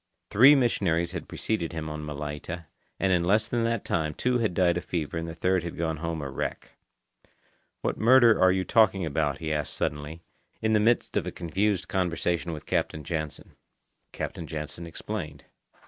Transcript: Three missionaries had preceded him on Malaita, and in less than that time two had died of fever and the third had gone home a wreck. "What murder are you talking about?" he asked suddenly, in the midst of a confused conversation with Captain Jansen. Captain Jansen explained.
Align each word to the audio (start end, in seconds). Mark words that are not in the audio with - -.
Three 0.31 0.55
missionaries 0.55 1.11
had 1.11 1.27
preceded 1.29 1.73
him 1.73 1.87
on 1.87 2.03
Malaita, 2.03 2.65
and 2.99 3.13
in 3.13 3.23
less 3.23 3.45
than 3.45 3.63
that 3.65 3.85
time 3.85 4.15
two 4.15 4.39
had 4.39 4.55
died 4.55 4.75
of 4.77 4.83
fever 4.83 5.15
and 5.15 5.27
the 5.29 5.35
third 5.35 5.61
had 5.61 5.77
gone 5.77 5.97
home 5.97 6.23
a 6.23 6.29
wreck. 6.31 6.71
"What 7.81 7.99
murder 7.99 8.41
are 8.41 8.51
you 8.51 8.63
talking 8.65 9.05
about?" 9.05 9.37
he 9.37 9.53
asked 9.53 9.75
suddenly, 9.75 10.23
in 10.59 10.73
the 10.73 10.79
midst 10.79 11.15
of 11.17 11.27
a 11.27 11.31
confused 11.31 11.87
conversation 11.87 12.51
with 12.51 12.65
Captain 12.65 13.03
Jansen. 13.03 13.51
Captain 14.11 14.47
Jansen 14.47 14.87
explained. 14.87 15.43